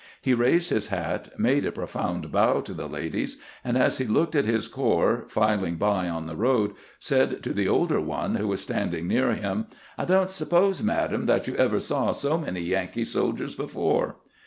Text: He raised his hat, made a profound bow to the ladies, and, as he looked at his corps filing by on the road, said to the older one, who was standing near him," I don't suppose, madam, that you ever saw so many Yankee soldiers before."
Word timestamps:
He 0.19 0.33
raised 0.33 0.71
his 0.71 0.87
hat, 0.87 1.29
made 1.37 1.63
a 1.63 1.71
profound 1.71 2.31
bow 2.31 2.61
to 2.61 2.73
the 2.73 2.87
ladies, 2.89 3.39
and, 3.63 3.77
as 3.77 3.99
he 3.99 4.05
looked 4.05 4.33
at 4.35 4.45
his 4.45 4.67
corps 4.67 5.25
filing 5.27 5.75
by 5.75 6.09
on 6.09 6.25
the 6.25 6.35
road, 6.35 6.73
said 6.97 7.43
to 7.43 7.53
the 7.53 7.67
older 7.67 8.01
one, 8.01 8.33
who 8.33 8.47
was 8.47 8.61
standing 8.61 9.07
near 9.07 9.31
him," 9.35 9.67
I 9.99 10.05
don't 10.05 10.31
suppose, 10.31 10.81
madam, 10.81 11.27
that 11.27 11.45
you 11.47 11.53
ever 11.55 11.79
saw 11.79 12.13
so 12.13 12.39
many 12.39 12.61
Yankee 12.61 13.05
soldiers 13.05 13.53
before." 13.53 14.15